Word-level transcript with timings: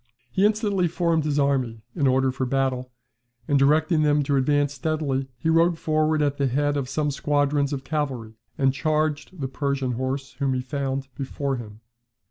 He 0.31 0.47
instantly 0.47 0.87
formed 0.87 1.25
his 1.25 1.37
army 1.37 1.83
in 1.95 2.07
order 2.07 2.31
for 2.31 2.47
battle, 2.47 2.91
and 3.47 3.59
directing 3.59 4.01
them 4.01 4.23
to 4.23 4.35
advance 4.35 4.73
steadily, 4.73 5.29
he 5.37 5.47
rode 5.47 5.77
forward 5.77 6.23
at 6.23 6.37
the 6.37 6.47
head 6.47 6.75
of 6.75 6.89
some 6.89 7.11
squadrons 7.11 7.71
of 7.71 7.83
cavalry, 7.83 8.33
and 8.57 8.73
charged 8.73 9.39
the 9.41 9.47
Persian 9.47 9.91
horse 9.91 10.33
whom 10.39 10.55
he 10.55 10.61
found 10.63 11.07
before 11.13 11.57
him. 11.57 11.81